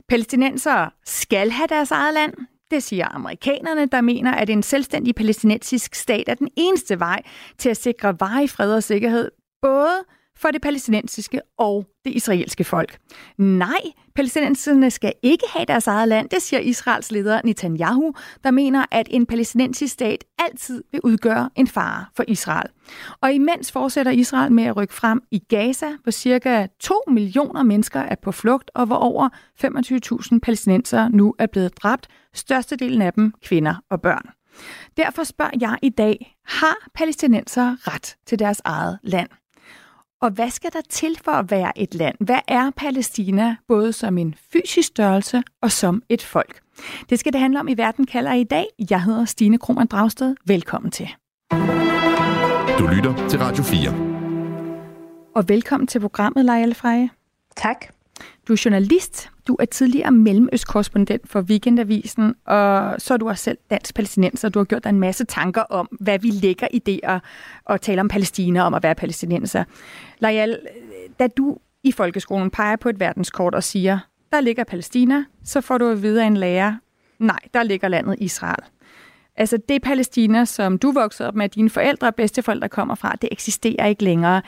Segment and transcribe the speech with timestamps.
[0.08, 2.34] Palæstinensere skal have deres eget land.
[2.72, 7.22] Det siger amerikanerne, der mener, at en selvstændig palæstinensisk stat er den eneste vej
[7.58, 9.32] til at sikre varig fred og sikkerhed,
[9.62, 10.04] både
[10.40, 12.98] for det palæstinensiske og det israelske folk.
[13.38, 13.82] Nej,
[14.16, 18.14] palæstinenserne skal ikke have deres eget land, det siger Israels leder Netanyahu,
[18.44, 22.70] der mener, at en palæstinensisk stat altid vil udgøre en fare for Israel.
[23.22, 28.00] Og imens fortsætter Israel med at rykke frem i Gaza, hvor cirka 2 millioner mennesker
[28.00, 29.30] er på flugt, og hvor over
[30.34, 34.30] 25.000 palæstinensere nu er blevet dræbt, størstedelen af dem kvinder og børn.
[34.98, 39.30] Derfor spørger jeg i dag, har palæstinenser ret til deres eget land?
[40.22, 42.16] Og hvad skal der til for at være et land?
[42.20, 46.62] Hvad er Palæstina, både som en fysisk størrelse og som et folk?
[47.10, 48.66] Det skal det handle om i Verden kalder i dag.
[48.90, 50.36] Jeg hedder Stine Krohmann Dragsted.
[50.46, 51.10] Velkommen til.
[52.80, 55.32] Du lytter til Radio 4.
[55.36, 57.10] Og velkommen til programmet, Leila Freje.
[57.56, 57.86] Tak.
[58.50, 63.58] Du er journalist, du er tidligere mellemøstkorrespondent for Weekendavisen, og så er du også selv
[63.70, 64.50] dansk palæstinenser.
[64.50, 67.22] Du har gjort dig en masse tanker om, hvad vi lægger i det at,
[67.70, 69.64] at tale om Palæstina, om at være palæstinenser.
[70.20, 70.60] Lajal,
[71.20, 74.00] da du i folkeskolen peger på et verdenskort og siger,
[74.34, 76.76] der ligger Palæstina, så får du at vide af en lærer,
[77.20, 78.64] nej, der ligger landet Israel.
[79.36, 83.30] Altså det Palæstina, som du voksede op med, dine forældre og bedsteforældre kommer fra, det
[83.32, 84.42] eksisterer ikke længere.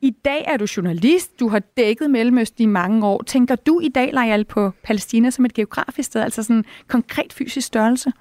[0.00, 3.22] I dag er du journalist, du har dækket Mellemøsten i mange år.
[3.22, 7.32] Tænker du i dag, Lejal, på Palæstina som et geografisk sted, altså sådan en konkret
[7.32, 8.12] fysisk størrelse?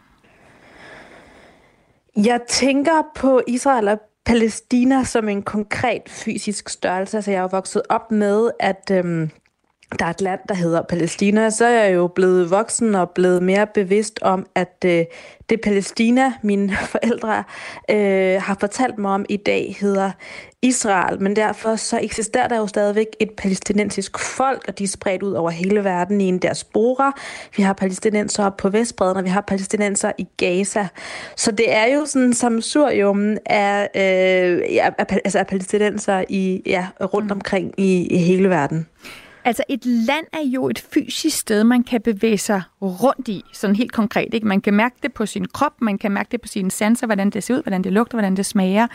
[2.17, 7.17] Jeg tænker på Israel og Palæstina som en konkret fysisk størrelse.
[7.17, 9.29] Altså, jeg er jo vokset op med, at øhm,
[9.99, 11.49] der er et land, der hedder Palæstina.
[11.49, 15.05] Så er jeg jo blevet voksen og blevet mere bevidst om, at øh,
[15.49, 17.43] det Palæstina, mine forældre
[17.91, 20.11] øh, har fortalt mig om i dag, hedder
[20.61, 25.23] Israel, men derfor så eksisterer der jo stadigvæk et palæstinensisk folk, og de er spredt
[25.23, 27.11] ud over hele verden i en diaspora.
[27.57, 30.87] Vi har palæstinenser på Vestbreden, og vi har palæstinenser i Gaza.
[31.35, 37.25] Så det er jo sådan samsurium af, øh, af, altså af palæstinenser i, ja, rundt
[37.25, 37.31] mm.
[37.31, 38.87] omkring i, i hele verden.
[39.45, 43.75] Altså et land er jo et fysisk sted, man kan bevæge sig rundt i, sådan
[43.75, 44.33] helt konkret.
[44.33, 44.47] Ikke?
[44.47, 47.29] Man kan mærke det på sin krop, man kan mærke det på sine sanser, hvordan
[47.29, 48.87] det ser ud, hvordan det lugter, hvordan det smager.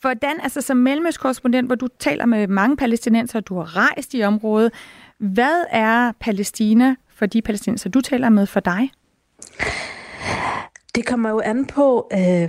[0.00, 4.72] Hvordan, altså som mellemøstkorrespondent, hvor du taler med mange palæstinenser, du har rejst i området,
[5.18, 8.90] hvad er Palæstina for de palæstinenser, du taler med for dig?
[10.98, 12.48] Det kommer jo an på, øh,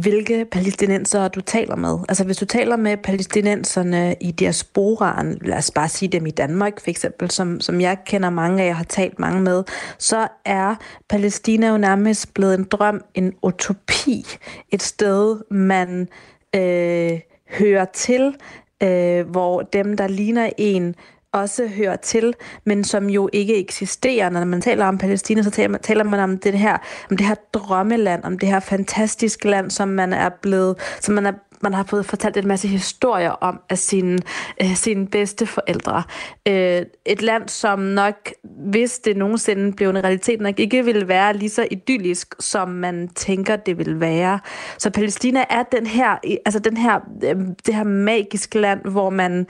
[0.00, 1.98] hvilke palæstinenser du taler med.
[2.08, 6.80] Altså hvis du taler med palæstinenserne i diasporaen, lad os bare sige dem i Danmark
[6.80, 9.64] for eksempel, som, som jeg kender mange af, jeg har talt mange med,
[9.98, 10.74] så er
[11.08, 14.26] Palæstina jo nærmest blevet en drøm, en utopi,
[14.72, 16.08] et sted, man
[16.54, 17.20] øh,
[17.58, 18.34] hører til,
[18.82, 20.94] øh, hvor dem, der ligner en,
[21.34, 22.34] også hører til,
[22.64, 24.30] men som jo ikke eksisterer.
[24.30, 26.78] Når man taler om Palæstina, så taler man, taler man om det her,
[27.10, 31.26] om det her drømmeland, om det her fantastiske land, som man er blevet, som man
[31.26, 31.32] er
[31.64, 34.18] man har fået fortalt en masse historier om af sine,
[34.62, 36.02] øh, sine bedste forældre.
[36.48, 41.36] Øh, et land, som nok, hvis det nogensinde blev en realitet, nok ikke ville være
[41.36, 44.40] lige så idyllisk, som man tænker, det vil være.
[44.78, 47.36] Så Palæstina er den her, altså den her, øh,
[47.66, 49.46] det her magiske land, hvor man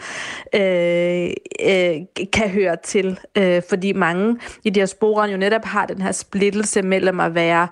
[0.54, 1.30] øh,
[1.68, 6.82] øh, kan høre til, øh, fordi mange i diasporen jo netop har den her splittelse
[6.82, 7.68] mellem at være,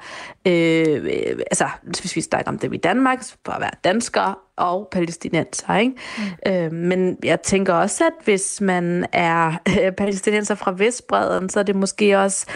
[0.46, 4.88] øh, øh altså hvis vi snakker om det i Danmark, for at være dansker, og
[4.92, 5.76] palæstinenser.
[5.76, 5.94] Ikke?
[6.46, 6.52] Mm.
[6.52, 11.62] Øh, men jeg tænker også, at hvis man er øh, palæstinenser fra Vestbreden, så er
[11.62, 12.46] det måske også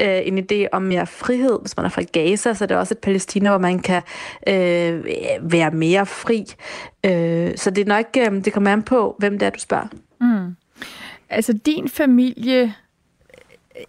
[0.00, 1.58] øh, en idé om mere frihed.
[1.60, 4.02] Hvis man er fra Gaza, så er det også et Palæstina, hvor man kan
[4.48, 5.04] øh,
[5.40, 6.44] være mere fri.
[7.04, 9.86] Øh, så det er nok, øh, det kommer an på, hvem det er, du spørger.
[10.20, 10.56] Mm.
[11.30, 12.74] Altså din familie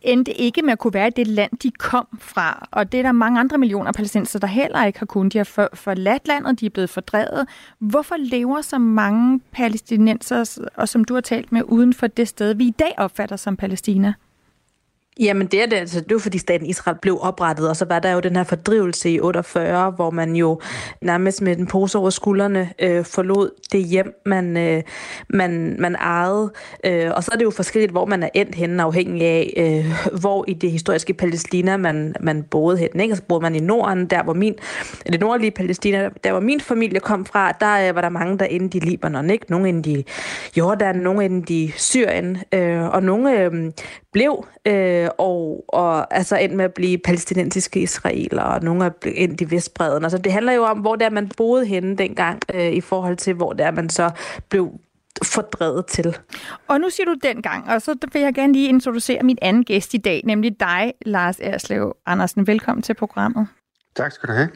[0.01, 2.67] endte ikke med at kunne være i det land, de kom fra.
[2.71, 5.33] Og det er der mange andre millioner palæstinenser, der heller ikke har kunnet.
[5.33, 7.47] De har for, forladt landet, de er blevet fordrevet.
[7.79, 12.53] Hvorfor lever så mange palæstinenser, og som du har talt med, uden for det sted,
[12.53, 14.13] vi i dag opfatter som Palæstina?
[15.19, 17.99] Jamen det er det, altså, det var fordi staten Israel blev oprettet, og så var
[17.99, 20.61] der jo den her fordrivelse i 48, hvor man jo
[21.01, 24.83] nærmest med den pose over skuldrene øh, forlod det hjem, man, øh,
[25.29, 26.51] man, man ejede.
[26.85, 30.19] Øh, og så er det jo forskelligt, hvor man er endt henne, afhængig af, øh,
[30.19, 33.03] hvor i det historiske Palæstina man, man boede henne.
[33.03, 33.15] Ikke?
[33.15, 34.55] Så boede man i Norden, der hvor min,
[35.11, 38.45] det nordlige Palæstina, der hvor min familie kom fra, der øh, var der mange, der
[38.45, 39.29] endte i Libanon.
[39.29, 39.45] Ikke?
[39.49, 40.05] Nogle endte i
[40.57, 43.71] Jordan, nogle endte i Syrien, øh, og nogle øh,
[44.17, 49.41] blev øh, og, og altså endte med at blive palæstinensiske israeler, og nogle er endt
[49.41, 50.03] i Vestbreden.
[50.03, 53.33] Altså, det handler jo om, hvor der man boede henne dengang, øh, i forhold til,
[53.33, 54.11] hvor der man så
[54.49, 54.71] blev
[55.23, 56.17] fordrevet til.
[56.67, 59.93] Og nu siger du dengang, og så vil jeg gerne lige introducere min anden gæst
[59.93, 62.47] i dag, nemlig dig, Lars Erslev Andersen.
[62.47, 63.47] Velkommen til programmet.
[63.95, 64.49] Tak skal du have.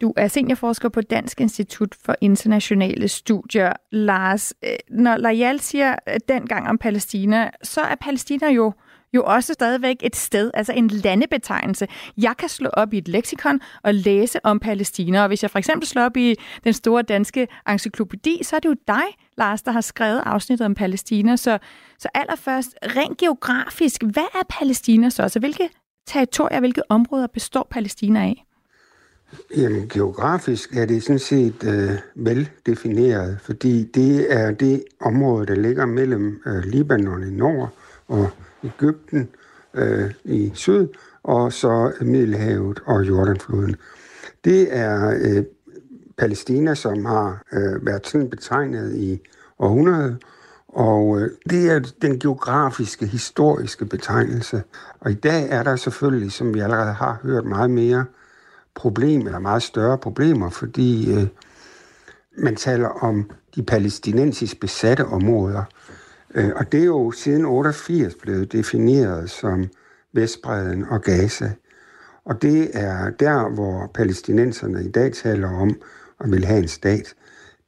[0.00, 3.72] Du er seniorforsker på Dansk Institut for Internationale Studier.
[3.92, 5.96] Lars, øh, når Lajal siger
[6.28, 8.72] dengang om Palæstina, så er Palæstina jo
[9.14, 11.88] jo også stadigvæk et sted, altså en landebetegnelse.
[12.18, 15.58] Jeg kan slå op i et leksikon og læse om Palæstina, og hvis jeg for
[15.58, 16.34] eksempel slår op i
[16.64, 19.04] den store danske encyklopædi, så er det jo dig,
[19.38, 21.36] Lars, der har skrevet afsnittet om Palæstina.
[21.36, 21.58] Så,
[21.98, 25.22] så allerførst, rent geografisk, hvad er Palæstina så?
[25.22, 25.68] Altså, hvilke
[26.06, 28.44] territorier, hvilke områder består Palæstina af?
[29.56, 35.86] Jamen, geografisk er det sådan set øh, veldefineret, fordi det er det område, der ligger
[35.86, 37.74] mellem øh, Libanon i nord
[38.08, 38.30] og
[38.64, 39.28] Ægypten
[39.74, 40.88] øh, i syd,
[41.22, 43.76] og så Middelhavet og Jordanfloden.
[44.44, 45.44] Det er øh,
[46.18, 49.20] Palæstina, som har øh, været sådan betegnet i
[49.58, 50.18] århundrede,
[50.68, 54.62] og øh, det er den geografiske, historiske betegnelse.
[55.00, 58.04] Og i dag er der selvfølgelig, som vi allerede har hørt, meget mere
[58.74, 61.26] problem, eller meget større problemer, fordi øh,
[62.38, 65.64] man taler om de palæstinensisk besatte områder,
[66.34, 69.68] og det er jo siden 88 blevet defineret som
[70.12, 71.50] Vestbreden og Gaza.
[72.24, 75.80] Og det er der, hvor palæstinenserne i dag taler om
[76.20, 77.14] at vil have en stat.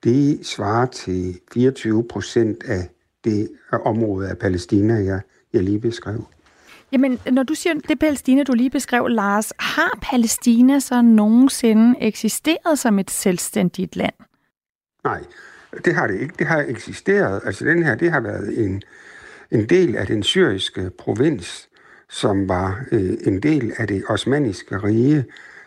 [0.05, 2.89] Det svarer til 24 procent af
[3.25, 5.21] det område af Palæstina, jeg,
[5.53, 6.27] jeg lige beskrev.
[6.93, 12.79] Jamen, når du siger det Palæstina, du lige beskrev, Lars, har Palæstina så nogensinde eksisteret
[12.79, 14.15] som et selvstændigt land?
[15.05, 15.25] Nej,
[15.85, 16.35] det har det ikke.
[16.39, 17.41] Det har eksisteret.
[17.45, 18.83] Altså den her, det har været en,
[19.51, 21.69] en del af den syriske provins,
[22.09, 25.25] som var øh, en del af det osmaniske rige,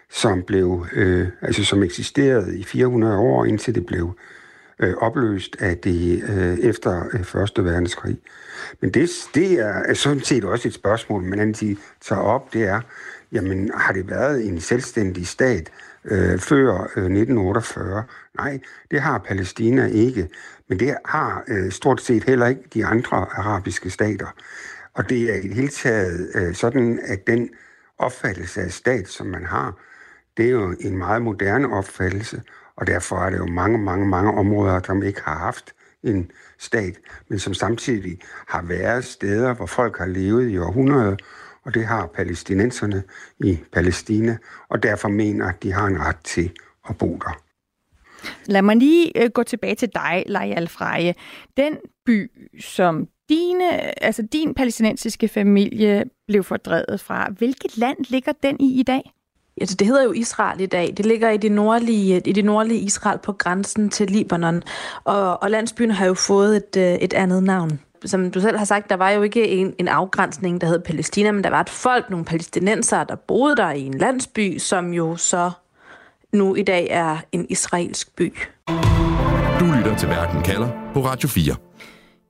[0.10, 4.18] som blev, øh, altså som eksisterede i 400 år, indtil det blev
[4.80, 8.18] øh, opløst af det øh, efter øh, Første Verdenskrig.
[8.82, 12.82] Men det, det er sådan set også et spørgsmål, man altid tager op, det er,
[13.34, 15.72] jamen har det været en selvstændig stat
[16.06, 18.04] øh, før øh, 1948?
[18.38, 18.60] Nej,
[18.92, 20.30] det har Palæstina ikke,
[20.70, 24.28] men det har øh, stort set heller ikke de andre arabiske stater.
[24.94, 27.50] Og det er i det hele taget øh, sådan, at den
[27.98, 29.78] opfattelse af stat, som man har,
[30.38, 32.42] det er jo en meget moderne opfattelse,
[32.76, 37.00] og derfor er det jo mange, mange, mange områder, som ikke har haft en stat,
[37.28, 41.16] men som samtidig har været steder, hvor folk har levet i århundreder,
[41.66, 43.04] og det har palæstinenserne
[43.40, 44.38] i Palæstina,
[44.70, 46.52] og derfor mener, at de har en ret til
[46.90, 47.44] at bo der.
[48.46, 51.16] Lad mig lige øh, gå tilbage til dig, Lejal Freje.
[51.58, 58.60] Den by, som dine, altså din palæstinensiske familie blev fordrevet fra, hvilket land ligger den
[58.60, 59.14] i i dag?
[59.62, 60.94] Altså, det hedder jo Israel i dag.
[60.98, 64.64] Det ligger i det nordlige, i det nordlige Israel på grænsen til Libanon.
[65.04, 67.80] Og, og landsbyen har jo fået et, øh, et andet navn.
[68.06, 71.32] Som du selv har sagt, der var jo ikke en, en afgrænsning, der hed Palæstina,
[71.32, 75.16] men der var et folk, nogle palæstinenser, der boede der i en landsby, som jo
[75.16, 75.52] så
[76.34, 78.34] nu i dag er en israelsk by.
[79.60, 81.56] Du lytter til Verden kalder på Radio 4.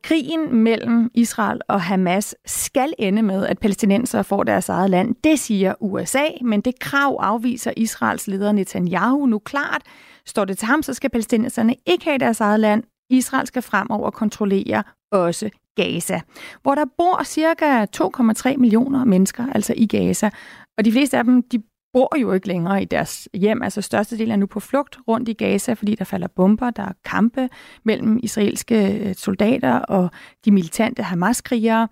[0.04, 5.16] Krigen mellem Israel og Hamas skal ende med, at palæstinenser får deres eget land.
[5.24, 9.82] Det siger USA, men det krav afviser Israels leder Netanyahu nu klart.
[10.26, 12.84] Står det til ham, så skal palæstinenserne ikke have deres eget land.
[13.10, 16.22] Israel skal fremover kontrollere også Gaza,
[16.62, 20.30] hvor der bor cirka 2,3 millioner mennesker, altså i Gaza.
[20.78, 21.64] Og de fleste af dem, de
[21.94, 23.62] bor jo ikke længere i deres hjem.
[23.62, 26.94] Altså størstedelen er nu på flugt rundt i Gaza, fordi der falder bomber, der er
[27.06, 27.50] kampe
[27.86, 30.10] mellem israelske øh, soldater og
[30.46, 31.88] de militante Hamas-krigere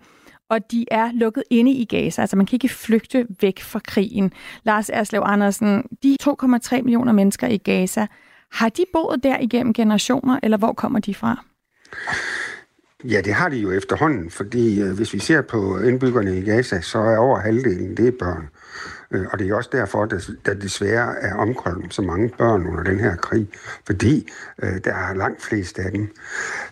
[0.52, 2.22] og de er lukket inde i Gaza.
[2.22, 4.32] Altså man kan ikke flygte væk fra krigen.
[4.62, 8.06] Lars Erslev Andersen, de 2,3 millioner mennesker i Gaza,
[8.52, 11.44] har de boet der igennem generationer, eller hvor kommer de fra?
[13.04, 16.80] Ja, det har de jo efterhånden, fordi øh, hvis vi ser på indbyggerne i Gaza,
[16.80, 18.48] så er over halvdelen det er børn.
[19.10, 22.82] Øh, og det er også derfor, at der desværre er omkommet så mange børn under
[22.82, 23.48] den her krig,
[23.86, 24.28] fordi
[24.62, 26.08] øh, der er langt flest af dem.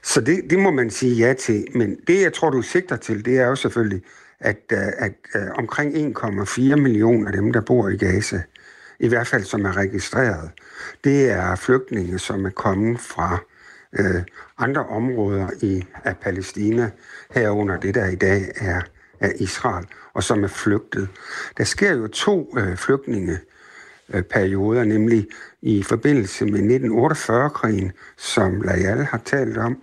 [0.02, 1.66] Så det, det må man sige ja til.
[1.74, 4.02] Men det, jeg tror, du sigter til, det er jo selvfølgelig,
[4.40, 8.42] at, øh, at, at omkring 1,4 millioner af dem, der bor i Gaza,
[9.00, 10.50] i hvert fald som er registreret,
[11.04, 13.38] det er flygtninge, som er kommet fra
[13.98, 14.22] øh,
[14.58, 16.90] andre områder i af Palæstina,
[17.30, 18.80] herunder det, der i dag er
[19.20, 21.08] er Israel, og som er flygtet.
[21.58, 25.26] Der sker jo to øh, flygtningeperioder, nemlig
[25.62, 29.82] i forbindelse med 1948-krigen, som Layal har talt om,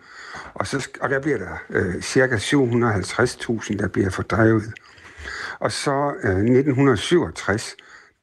[0.54, 4.74] og, så, og der bliver der øh, cirka 750.000, der bliver fordrevet.
[5.60, 7.76] Og så øh, 1967,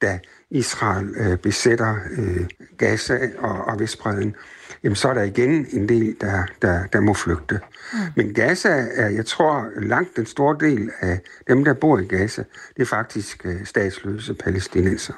[0.03, 0.19] da
[0.51, 2.47] Israel øh, besætter øh,
[2.79, 4.37] Gaza og, og Vestbreden,
[4.85, 7.61] jamen så er der igen en del, der, der, der må flygte.
[7.93, 7.99] Mm.
[8.17, 12.45] Men Gaza er, jeg tror, langt den store del af dem, der bor i Gaza,
[12.77, 15.15] det er faktisk øh, statsløse palæstinenser.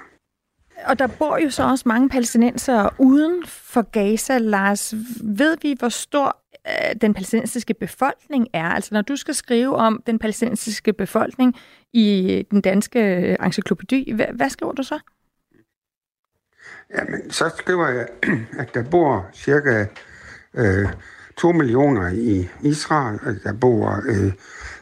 [0.85, 4.95] Og der bor jo så også mange palæstinenser uden for Gaza, Lars.
[5.23, 6.37] Ved vi, hvor stor
[6.69, 8.69] øh, den palæstinensiske befolkning er?
[8.69, 11.55] Altså når du skal skrive om den palæstinensiske befolkning
[11.93, 14.99] i den danske encyklopædi, hvad, hvad skriver du så?
[16.95, 18.09] Jamen, så skriver jeg,
[18.61, 19.87] at der bor cirka
[20.55, 20.89] øh,
[21.37, 24.33] 2 millioner i Israel, at der bor øh,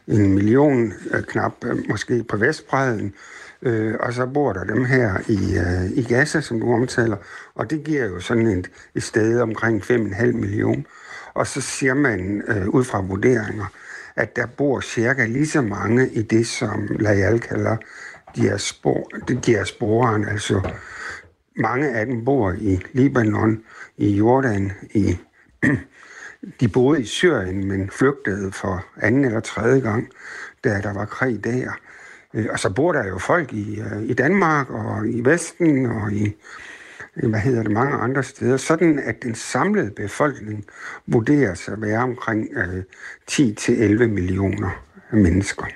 [0.07, 3.15] en million øh, knap øh, måske på Vestbredden,
[3.63, 7.17] øh, og så bor der dem her i, øh, i Gaza, som du omtaler,
[7.55, 10.83] og det giver jo sådan et, et sted omkring 5,5 millioner.
[11.35, 13.67] Og så siger man øh, ud fra vurderinger,
[14.17, 17.77] at der bor cirka lige så mange i det, som Layal kalder
[18.37, 19.11] diaspor,
[19.47, 20.71] diasporen, altså
[21.57, 23.63] mange af dem bor i Libanon,
[23.97, 25.17] i Jordan, i
[26.61, 30.09] de boede i Syrien, men flygtede for anden eller tredje gang,
[30.65, 31.73] da der var krig der.
[32.35, 36.13] Øh, og så bor der jo folk i, øh, i Danmark og i Vesten og
[36.13, 36.37] i,
[37.15, 40.65] hvad hedder det, mange andre steder, sådan at den samlede befolkning
[41.07, 42.83] vurderes at være omkring øh,
[43.31, 44.83] 10-11 millioner
[45.13, 45.67] mennesker.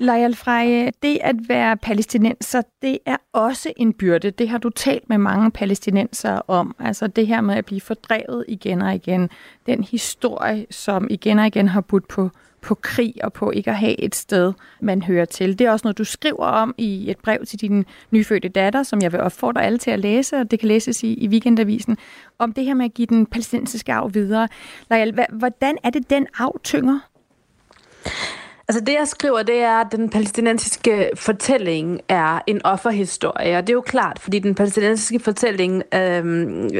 [0.00, 4.30] Lajal Freje, det at være palæstinenser, det er også en byrde.
[4.30, 6.76] Det har du talt med mange palæstinenser om.
[6.78, 9.30] Altså det her med at blive fordrevet igen og igen.
[9.66, 12.30] Den historie, som igen og igen har budt på,
[12.62, 15.58] på krig og på ikke at have et sted, man hører til.
[15.58, 19.02] Det er også noget, du skriver om i et brev til din nyfødte datter, som
[19.02, 21.96] jeg vil opfordre alle til at læse, og det kan læses i, i Weekendavisen,
[22.38, 24.48] om det her med at give den palæstinensiske arv videre.
[24.90, 26.98] Lajal, hvordan er det, den arv tynger?
[28.70, 33.72] Altså det, jeg skriver, det er, at den palæstinensiske fortælling er en offerhistorie, og det
[33.72, 36.70] er jo klart, fordi den palæstinensiske fortælling øh,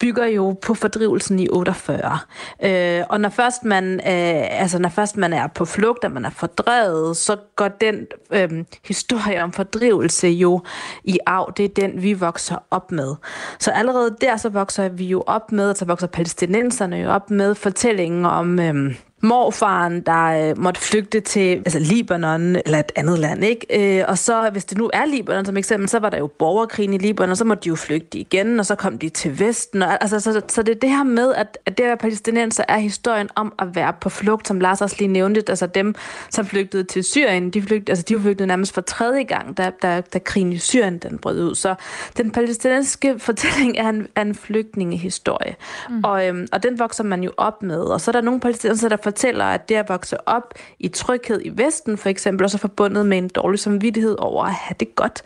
[0.00, 2.18] bygger jo på fordrivelsen i 48.
[2.64, 6.24] Øh, og når først, man, øh, altså når først man er på flugt, og man
[6.24, 10.60] er fordrevet, så går den øh, historie om fordrivelse jo
[11.04, 11.52] i arv.
[11.56, 13.14] Det er den, vi vokser op med.
[13.58, 17.54] Så allerede der, så vokser vi jo op med, så vokser palæstinenserne jo op med
[17.54, 18.60] fortællingen om...
[18.60, 23.44] Øh, morfaren, der øh, måtte flygte til altså Libanon eller et andet land.
[23.44, 23.98] Ikke?
[23.98, 26.94] Øh, og så, hvis det nu er Libanon som eksempel, så var der jo borgerkrigen
[26.94, 29.82] i Libanon, og så måtte de jo flygte igen, og så kom de til Vesten.
[29.82, 32.78] Og, altså, så, så det er det her med, at, at det her palæstinenser er
[32.78, 35.42] historien om at være på flugt, som Lars også lige nævnte.
[35.48, 35.94] Altså dem,
[36.30, 40.00] som flygtede til Syrien, de, flygtede, altså, de flygtede nærmest for tredje gang, da, da,
[40.00, 41.54] da krigen i Syrien den brød ud.
[41.54, 41.74] Så
[42.16, 45.56] den palæstinensiske fortælling er en, er en flygtningehistorie.
[45.90, 46.04] Mm.
[46.04, 47.80] Og, øhm, og den vokser man jo op med.
[47.80, 51.40] Og så er der nogle palæstinenser, der fortæller, at det at vokse op i tryghed
[51.44, 54.94] i Vesten, for eksempel, også er forbundet med en dårlig samvittighed over at have det
[54.94, 55.22] godt.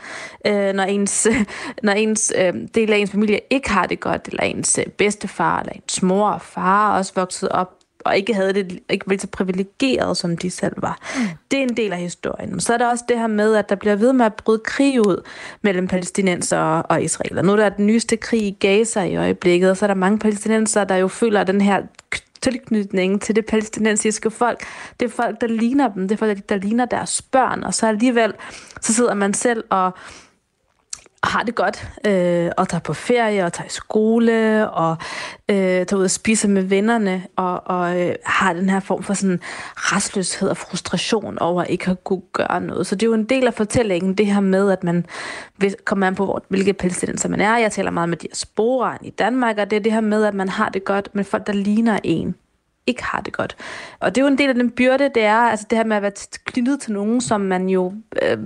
[0.47, 1.28] Øh, når ens,
[1.87, 5.61] når ens øh, del af ens familie ikke har det godt, eller ens øh, bedstefar,
[5.61, 7.73] eller ens mor og far også vokset op
[8.07, 10.99] og ikke havde det ikke var så privilegeret, som de selv var.
[11.16, 11.23] Mm.
[11.50, 12.61] Det er en del af historien.
[12.61, 15.00] Så er der også det her med, at der bliver ved med at bryde krig
[15.00, 15.23] ud
[15.62, 17.43] mellem palæstinenser og israeler.
[17.43, 20.19] Nu er der den nyeste krig i Gaza i øjeblikket, og så er der mange
[20.19, 21.83] palæstinenser, der jo føler, den her
[22.43, 24.64] tilknytning til det palæstinensiske folk.
[25.00, 26.09] Det er folk, der ligner dem.
[26.09, 27.64] Det er folk, der ligner deres børn.
[27.64, 28.33] Og så alligevel,
[28.81, 29.93] så sidder man selv og
[31.26, 34.97] har det godt, øh, og tager på ferie, og tager i skole, og
[35.49, 39.14] øh, tager ud og spiser med vennerne, og, og øh, har den her form for
[39.14, 39.40] sådan
[39.75, 42.87] restløshed og frustration over at ikke at kunne gøre noget.
[42.87, 45.06] Så det er jo en del af fortællingen, det her med, at man
[45.85, 47.59] kommer an på, hvor, hvilke palæstinenser man er.
[47.59, 50.49] Jeg taler meget med diasporaen i Danmark, og det er det her med, at man
[50.49, 52.35] har det godt med folk, der ligner en
[52.87, 53.56] ikke har det godt.
[54.00, 55.97] Og det er jo en del af den byrde, det er altså det her med
[55.97, 56.12] at være
[56.45, 57.92] knyttet til nogen, som man jo
[58.23, 58.38] øh,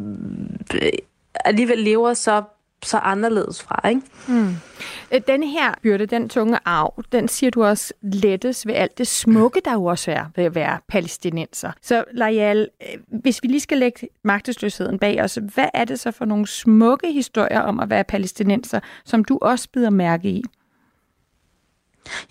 [0.74, 0.90] øh
[1.44, 2.42] alligevel lever så
[2.84, 3.88] så anderledes fra.
[3.88, 4.02] Ikke?
[4.28, 4.56] Mm.
[5.26, 9.60] Den her byrde, den tunge arv, den siger du også lettes ved alt det smukke,
[9.64, 11.72] der jo også er ved at være palæstinenser.
[11.82, 16.10] Så Lajal, øh, hvis vi lige skal lægge magtesløsheden bag os, hvad er det så
[16.10, 20.42] for nogle smukke historier om at være palæstinenser, som du også bider mærke i?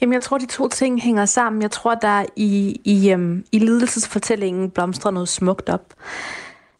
[0.01, 1.62] Jamen, jeg tror, de to ting hænger sammen.
[1.62, 5.94] Jeg tror, der i, i, um, i lidelsesfortællingen blomstrer noget smukt op.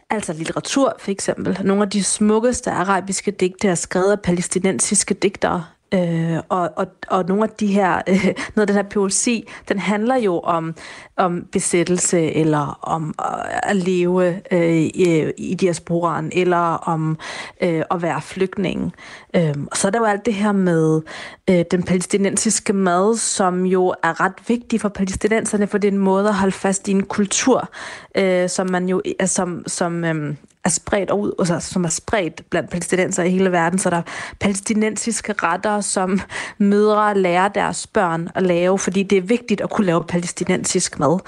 [0.10, 1.60] Altså litteratur, for eksempel.
[1.64, 5.66] Nogle af de smukkeste arabiske digte er skrevet af palæstinensiske digtere.
[5.94, 9.80] Øh, og, og, og nogle af de her, øh, noget af den her poesi, den
[9.80, 10.76] handler jo om,
[11.18, 17.18] om besættelse, eller om øh, at leve øh, i, øh, i diasporaen, eller om
[17.62, 18.94] øh, at være flygtning.
[19.36, 21.02] Øh, og så er der jo alt det her med
[21.50, 25.98] øh, den palæstinensiske mad, som jo er ret vigtig for palæstinenserne, for det er en
[25.98, 27.70] måde at holde fast i en kultur,
[28.16, 30.36] øh, som man jo, altså, som, som øh,
[30.70, 33.80] er spredt ud, altså, som er spredt blandt palæstinenser i hele verden.
[33.80, 34.02] Så der er
[34.40, 36.22] palæstinensiske retter, som
[36.58, 41.20] mødre lærer deres børn at lave, fordi det er vigtigt at kunne lave palæstinensisk mad.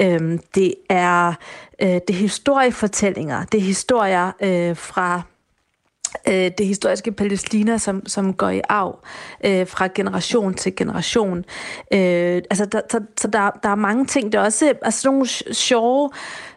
[0.00, 1.34] Øhm, det er
[1.82, 5.22] øh, det er historiefortællinger, det er historier øh, fra
[6.28, 8.98] øh, det historiske Palæstina, som, som går i arv
[9.44, 11.38] øh, fra generation til generation.
[11.92, 14.32] Øh, altså, der, så, så der, der er mange ting.
[14.32, 16.10] Det er også altså, nogle sjove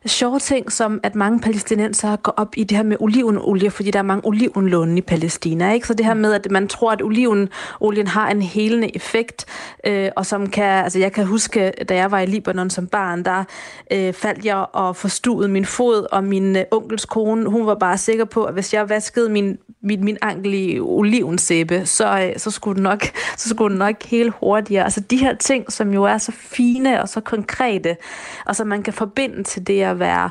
[0.08, 4.00] sjove ting, som at mange palæstinenser går op i det her med olivenolie, fordi der
[4.00, 5.74] er mange olivenlåne i Palæstina.
[5.74, 5.88] Ikke?
[5.88, 9.46] Så det her med, at man tror, at olivenolien har en helende effekt,
[9.86, 13.24] øh, og som kan, altså jeg kan huske, da jeg var i Libanon som barn,
[13.24, 13.44] der
[13.92, 17.98] øh, faldt jeg og forstuede min fod, og min øh, onkels kone, hun var bare
[17.98, 22.52] sikker på, at hvis jeg vaskede min, min, min ankel i olivensæbe, så, øh, så,
[22.52, 23.04] skulle den nok,
[23.38, 24.84] så skulle den nok helt hurtigere.
[24.84, 27.98] Altså de her ting, som jo er så fine og så konkrete,
[28.46, 30.30] og som man kan forbinde til det at være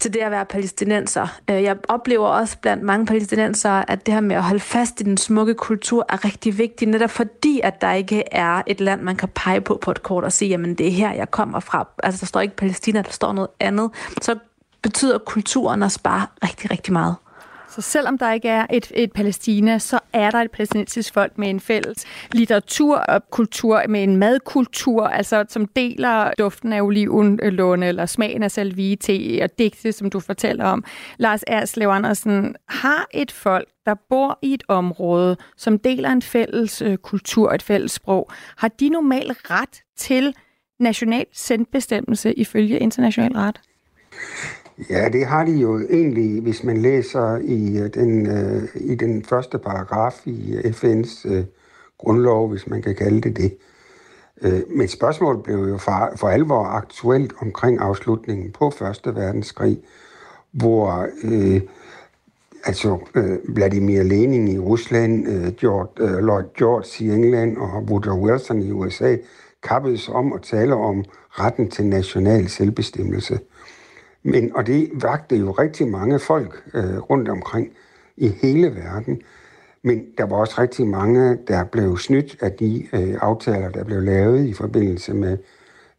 [0.00, 1.26] til det at være palæstinenser.
[1.50, 5.04] Øh, jeg oplever også blandt mange palæstinenser, at det her med at holde fast i
[5.04, 9.16] den smukke kultur er rigtig vigtigt, netop fordi, at der ikke er et land, man
[9.16, 11.88] kan pege på på et kort og sige, jamen det er her, jeg kommer fra.
[12.02, 13.90] Altså der står ikke Palæstina, der står noget andet.
[14.22, 14.36] Så
[14.82, 17.16] betyder kulturen også bare rigtig, rigtig meget.
[17.78, 21.48] Så selvom der ikke er et, et Palæstina, så er der et palæstinensisk folk med
[21.48, 27.88] en fælles litteratur og kultur, med en madkultur, altså som deler duften af olivenlåne øh,
[27.88, 30.84] eller smagen af salvie, te og digte, som du fortæller om.
[31.18, 36.82] Lars Erslev Andersen, har et folk, der bor i et område, som deler en fælles
[36.82, 40.34] øh, kultur, et fælles sprog, har de normalt ret til
[40.80, 43.60] national selvbestemmelse ifølge international ret?
[44.90, 49.24] Ja, det har de jo egentlig, hvis man læser i øh, den, øh, i den
[49.24, 51.44] første paragraf i øh, FN's øh,
[51.98, 53.56] grundlov, hvis man kan kalde det det.
[54.42, 59.78] Øh, men spørgsmålet blev jo for, for alvor aktuelt omkring afslutningen på Første Verdenskrig,
[60.52, 61.60] hvor øh,
[62.64, 68.18] altså øh, Vladimir Lenin i Rusland, øh, George, øh, Lloyd George i England og Woodrow
[68.18, 69.16] Wilson i USA
[69.62, 73.38] kappedes om at tale om retten til national selvbestemmelse.
[74.22, 77.72] Men, og det vagte jo rigtig mange folk øh, rundt omkring
[78.16, 79.22] i hele verden.
[79.82, 84.02] Men der var også rigtig mange, der blev snydt af de øh, aftaler, der blev
[84.02, 85.38] lavet i forbindelse med,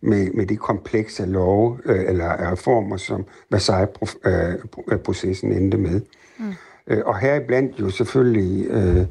[0.01, 6.01] med, med de komplekse love øh, eller reformer, som Versailles-processen øh, endte med.
[6.39, 6.53] Mm.
[6.87, 9.05] Øh, og heriblandt jo selvfølgelig, øh,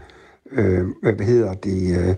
[0.50, 2.14] øh, hvad hedder det, øh,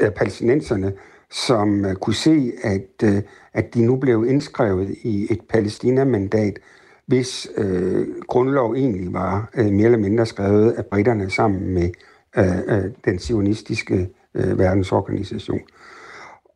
[0.00, 0.92] øh, palæstinenserne,
[1.30, 6.58] som uh, kunne se, at, øh, at de nu blev indskrevet i et Palæstina-mandat,
[7.06, 11.90] hvis øh, grundlov egentlig var øh, mere eller mindre skrevet af britterne sammen med
[12.36, 15.60] øh, øh, den sionistiske øh, verdensorganisation.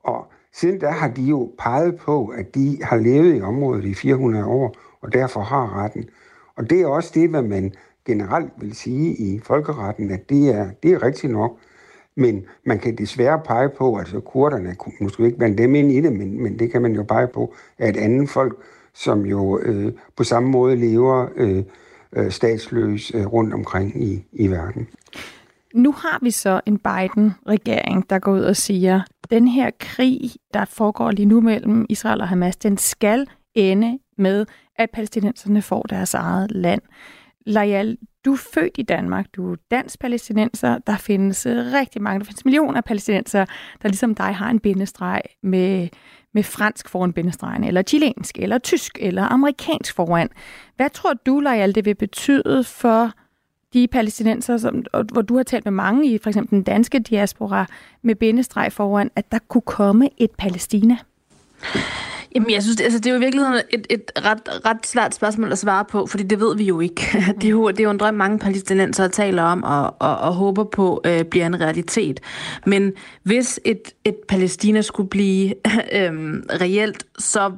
[0.04, 3.94] Og siden da har de jo peget på, at de har levet i området i
[3.94, 6.08] 400 år, og derfor har retten.
[6.56, 7.72] Og det er også det, hvad man
[8.06, 11.58] generelt vil sige i folkeretten, at det er, det er rigtigt nok.
[12.16, 16.12] Men man kan desværre pege på, altså kurderne, måske ikke blande dem ind i det,
[16.12, 18.62] men, men det kan man jo pege på, at et andet folk,
[18.94, 21.64] som jo øh, på samme måde lever øh,
[22.12, 24.88] øh, statsløs øh, rundt omkring i, i verden.
[25.74, 30.20] Nu har vi så en Biden-regering, der går ud og siger, den her krig,
[30.54, 34.46] der foregår lige nu mellem Israel og Hamas, den skal ende med,
[34.76, 36.82] at palæstinenserne får deres eget land.
[37.46, 42.18] Lajal, du er født i Danmark, du er dansk palæstinenser, der findes øh, rigtig mange,
[42.18, 43.44] der findes millioner af palæstinenser,
[43.82, 45.88] der ligesom dig har en bindestreg med,
[46.32, 50.28] med fransk foran bindestregen, eller chilensk, eller tysk, eller amerikansk foran.
[50.76, 53.12] Hvad tror du, alt det vil betyde for
[53.72, 57.66] de palæstinenser, som, hvor du har talt med mange i for eksempel den danske diaspora
[58.02, 60.96] med bindestreg foran, at der kunne komme et Palæstina?
[62.34, 65.52] Jamen, jeg synes, altså, det er jo i virkeligheden et, et ret, ret svært spørgsmål
[65.52, 67.02] at svare på, fordi det ved vi jo ikke.
[67.40, 70.34] Det er jo, det er jo en drøm, mange palæstinenser taler om og, og, og
[70.34, 72.20] håber på øh, bliver en realitet.
[72.66, 72.92] Men
[73.22, 75.54] hvis et, et Palæstina skulle blive
[75.98, 76.12] øh,
[76.60, 77.52] reelt, så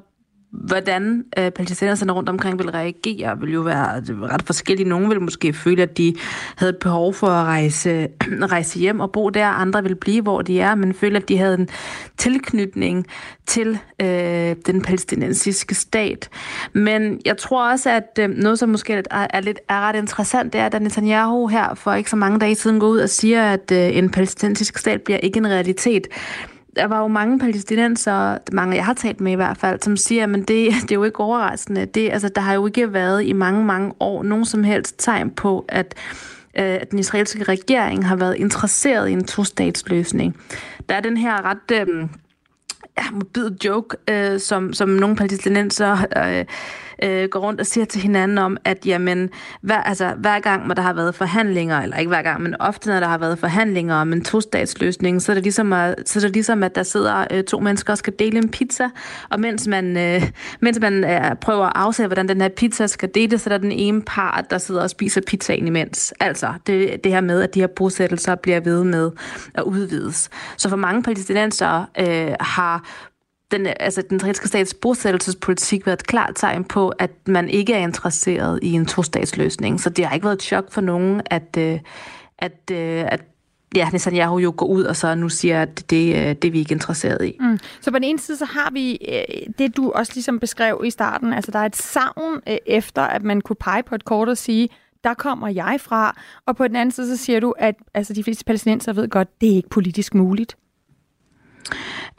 [0.66, 4.88] hvordan øh, palæstinenserne rundt omkring vil reagere, vil jo være ret forskellige.
[4.88, 6.14] Nogle vil måske føle, at de
[6.56, 8.08] havde et behov for at rejse,
[8.52, 9.46] rejse hjem og bo der.
[9.46, 11.68] Andre vil blive, hvor de er, men føle, at de havde en
[12.16, 13.06] tilknytning
[13.46, 16.28] til øh, den palæstinensiske stat.
[16.72, 20.52] Men jeg tror også, at øh, noget, som måske er, er, lidt, er ret interessant,
[20.52, 23.52] det er, at Netanyahu her for ikke så mange dage siden går ud og siger,
[23.52, 26.06] at øh, en palæstinensisk stat bliver ikke en realitet
[26.76, 30.24] der var jo mange palæstinenser, mange jeg har talt med i hvert fald, som siger,
[30.24, 31.86] at det, det er jo ikke overraskende.
[31.86, 35.30] Det, altså, der har jo ikke været i mange, mange år nogen som helst tegn
[35.30, 35.94] på, at,
[36.58, 40.36] øh, at den israelske regering har været interesseret i en to-statsløsning.
[40.88, 41.88] Der er den her ret...
[41.88, 42.08] Øh,
[42.98, 46.44] ja, morbid joke, øh, som, som nogle palæstinenser øh,
[47.02, 49.30] øh, går rundt og siger til hinanden om, at jamen,
[49.60, 52.88] hver, altså, hver gang, når der har været forhandlinger, eller ikke hver gang, men ofte,
[52.88, 56.20] når der har været forhandlinger om en to-statsløsning, så er det ligesom, at, så er
[56.20, 58.88] det ligesom, at der sidder øh, to mennesker og skal dele en pizza,
[59.30, 60.30] og mens man, øh,
[60.60, 63.62] mens man øh, prøver at afsætte, hvordan den her pizza skal deles, så er der
[63.62, 66.14] den ene part, der sidder og spiser pizzaen imens.
[66.20, 69.10] Altså, det, det her med, at de her bosættelser bliver ved med
[69.54, 70.30] at udvides.
[70.56, 72.83] Så for mange palæstinenser øh, har
[73.50, 77.78] den, altså, den israelske stats bosættelsespolitik været et klart tegn på, at man ikke er
[77.78, 79.80] interesseret i en to-statsløsning.
[79.80, 81.80] Så det har ikke været et chok for nogen, at, øh,
[82.38, 83.22] at, øh, at
[83.74, 86.58] ja, Netanyahu jo går ud og så nu siger, at det, øh, det er vi
[86.58, 87.36] ikke interesseret i.
[87.40, 87.58] Mm.
[87.80, 90.90] Så på den ene side, så har vi øh, det, du også ligesom beskrev i
[90.90, 91.32] starten.
[91.32, 94.36] Altså, der er et savn øh, efter, at man kunne pege på et kort og
[94.36, 94.68] sige,
[95.04, 96.20] der kommer jeg fra.
[96.46, 99.40] Og på den anden side, så siger du, at altså, de fleste palæstinenser ved godt,
[99.40, 100.56] det er ikke politisk muligt.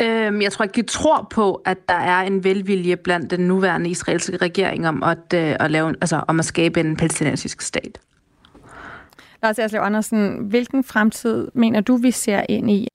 [0.01, 3.89] Øhm, jeg tror ikke, de tror på, at der er en velvilje blandt den nuværende
[3.89, 7.99] israelske regering om at, øh, at, lave, altså, om at skabe en palæstinensisk stat.
[9.43, 12.87] Lars Erslev Andersen, hvilken fremtid mener du, vi ser ind i?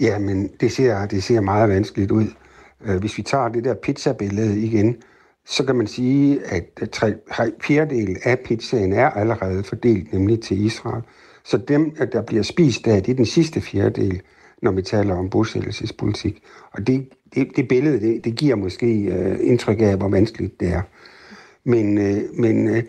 [0.00, 2.26] Ja, men det ser, det ser meget vanskeligt ud.
[2.84, 4.96] Øh, hvis vi tager det der pizzabillede igen,
[5.46, 7.14] så kan man sige, at tre,
[7.62, 11.02] fjerdedel af pizzaen er allerede fordelt, nemlig til Israel.
[11.44, 14.20] Så dem, der bliver spist af, det er den sidste fjerdedel
[14.62, 16.42] når vi taler om bosættelsespolitik.
[16.72, 20.68] Og det, det, det billede, det, det giver måske øh, indtryk af, hvor vanskeligt det
[20.68, 20.82] er.
[21.64, 22.82] Men, øh, men øh,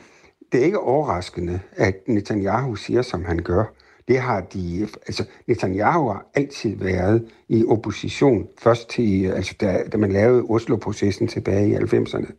[0.52, 3.66] det er ikke overraskende, at Netanyahu siger, som han gør.
[4.08, 8.48] Det har de, altså Netanyahu har altid været i opposition.
[8.60, 12.32] Først til, øh, altså da, da man lavede Oslo-processen tilbage i 90'erne,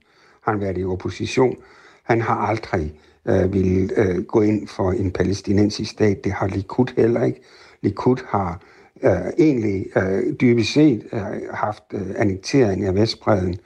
[0.42, 1.56] har han været i opposition.
[2.02, 2.94] Han har aldrig
[3.28, 6.24] øh, vil øh, gå ind for en palæstinensisk stat.
[6.24, 7.40] Det har Likud heller ikke.
[7.82, 8.60] Likud har
[9.02, 11.20] øh, egentlig øh, dybest set øh,
[11.52, 13.56] haft øh, annektering af Vestbreden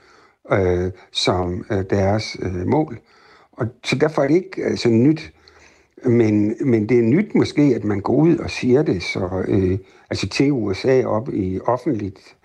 [0.51, 2.99] øh, som øh, deres øh, mål.
[3.51, 5.33] Og så derfor er det ikke øh, så nyt.
[6.05, 9.79] Men, men det er nyt måske, at man går ud og siger det så, øh,
[10.09, 12.35] altså til USA op i offentligt.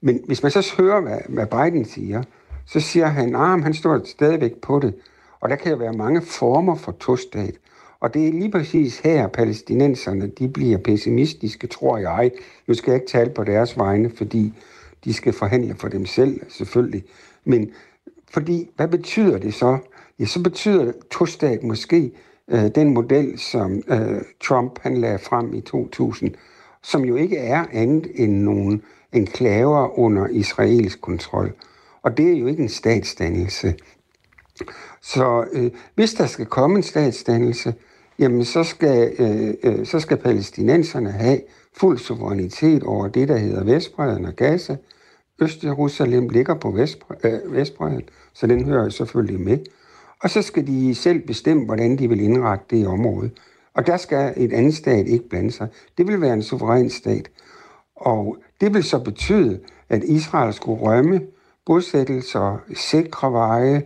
[0.00, 2.22] Men hvis man så hører, hvad, hvad Biden siger,
[2.66, 4.94] så siger han, at ah, han står stadigvæk på det.
[5.40, 7.54] Og der kan jo være mange former for tostat.
[8.00, 12.30] Og det er lige præcis her, palæstinenserne de bliver pessimistiske, tror jeg.
[12.66, 14.52] Nu skal jeg ikke tale på deres vegne, fordi
[15.04, 17.04] de skal forhandle for dem selv, selvfølgelig.
[17.44, 17.70] Men
[18.30, 19.78] fordi, hvad betyder det så?
[20.18, 22.12] Ja, så betyder to-stat måske
[22.48, 26.34] øh, den model, som øh, Trump han lagde frem i 2000,
[26.82, 28.80] som jo ikke er andet end nogle
[29.12, 31.52] enklaver under israelsk kontrol.
[32.02, 33.74] Og det er jo ikke en statsdannelse.
[35.00, 37.74] Så øh, hvis der skal komme en statsdannelse,
[38.20, 41.40] jamen så skal, øh, øh, så skal palæstinenserne have
[41.76, 44.76] fuld suverænitet over det, der hedder Vestbreden og Gaza.
[45.42, 46.78] Øst-Jerusalem ligger på
[47.24, 48.02] øh, Vestbreden,
[48.32, 49.58] så den hører selvfølgelig med.
[50.22, 53.30] Og så skal de selv bestemme, hvordan de vil indrette det område.
[53.74, 55.68] Og der skal et andet stat ikke blande sig.
[55.98, 57.30] Det vil være en suveræn stat.
[57.96, 61.20] Og det vil så betyde, at Israel skulle rømme
[61.66, 63.76] bosættelser, sikre veje,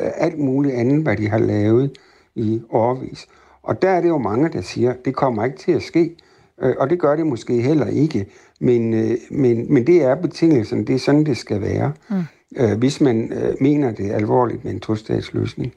[0.00, 1.98] øh, alt muligt andet, hvad de har lavet
[2.34, 3.26] i årvis.
[3.66, 6.16] Og der er det jo mange, der siger, at det kommer ikke til at ske.
[6.62, 8.26] Øh, og det gør det måske heller ikke.
[8.60, 10.86] Men, øh, men, men det er betingelsen.
[10.86, 11.92] Det er sådan, det skal være.
[12.10, 12.22] Mm.
[12.56, 15.72] Øh, hvis man mener det alvorligt med en tostatsløsning.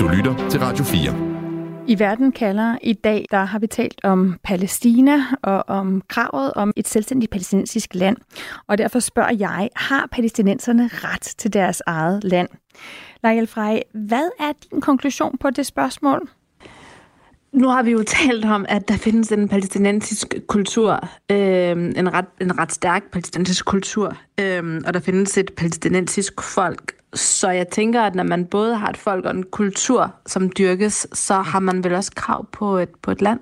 [0.00, 1.27] Du lytter til Radio 4.
[1.88, 6.72] I Verden kalder i dag, der har vi talt om Palæstina og om kravet om
[6.76, 8.16] et selvstændigt palæstinensisk land.
[8.66, 12.48] Og derfor spørger jeg, har palæstinenserne ret til deres eget land?
[13.22, 16.28] Lejel Frey, hvad er din konklusion på det spørgsmål?
[17.52, 22.26] Nu har vi jo talt om, at der findes en palæstinensisk kultur, øh, en, ret,
[22.40, 26.97] en ret stærk palæstinensisk kultur, øh, og der findes et palæstinensisk folk.
[27.14, 31.06] Så jeg tænker, at når man både har et folk og en kultur, som dyrkes,
[31.12, 33.40] så har man vel også krav på et, på et land.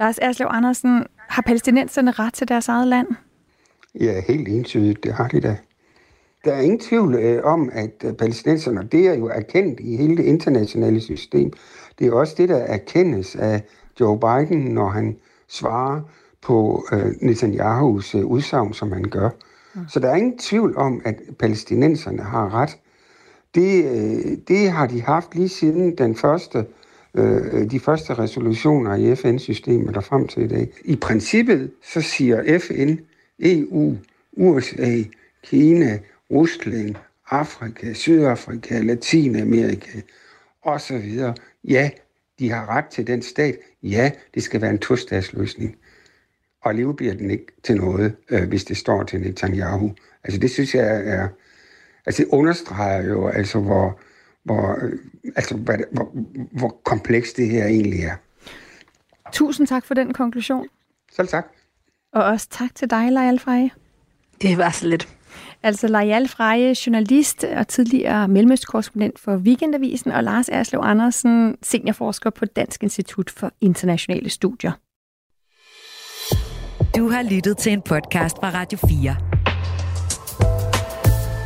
[0.00, 3.06] Lars Erslev Andersen, har palæstinenserne ret til deres eget land?
[4.00, 5.56] Ja, helt entydigt, det har de da.
[6.44, 10.16] Der er ingen tvivl øh, om, at øh, palæstinenserne, det er jo erkendt i hele
[10.16, 11.52] det internationale system.
[11.98, 13.62] Det er også det, der erkendes af
[14.00, 15.16] Joe Biden, når han
[15.48, 16.00] svarer
[16.42, 19.30] på øh, Netanyahus øh, udsagn, som han gør.
[19.88, 22.76] Så der er ingen tvivl om, at palæstinenserne har ret.
[23.56, 26.66] Det, øh, det har de haft lige siden den første,
[27.14, 30.68] øh, de første resolutioner i FN-systemet og frem til i dag.
[30.84, 32.94] I princippet så siger FN,
[33.40, 33.96] EU,
[34.36, 35.02] USA,
[35.44, 35.98] Kina,
[36.30, 36.94] Rusland,
[37.30, 40.00] Afrika, Sydafrika, Latinamerika
[40.62, 41.20] osv.
[41.64, 41.90] Ja,
[42.38, 43.56] de har ret til den stat.
[43.82, 45.76] Ja, det skal være en tostatsløsning.
[46.62, 49.92] Og alligevel bliver den ikke til noget, øh, hvis det står til Netanyahu.
[50.24, 51.28] Altså det synes jeg er...
[52.06, 54.00] Altså det understreger jo, altså hvor,
[54.44, 54.78] hvor,
[55.36, 56.10] altså, hvad, hvor,
[56.58, 58.16] hvor komplekst det her egentlig er.
[59.32, 60.66] Tusind tak for den konklusion.
[61.12, 61.46] Selv tak.
[62.12, 63.70] Og også tak til dig, Lejal Freje.
[64.42, 65.08] Det var så lidt.
[65.62, 72.44] Altså Lejal Freje, journalist og tidligere mellemøstkorrespondent for Weekendavisen, og Lars Erslev Andersen, seniorforsker på
[72.44, 74.72] Dansk Institut for Internationale Studier.
[76.96, 79.35] Du har lyttet til en podcast fra Radio 4.